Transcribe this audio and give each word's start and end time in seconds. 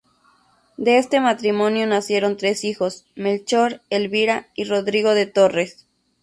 De 0.77 0.97
este 0.97 1.19
matrimonio 1.19 1.85
nacieron 1.85 2.35
tres 2.35 2.63
hijos: 2.63 3.05
Melchor, 3.15 3.81
Elvira 3.91 4.47
y 4.55 4.63
Rodrigo 4.63 5.13
de 5.13 5.27
Torres. 5.27 5.85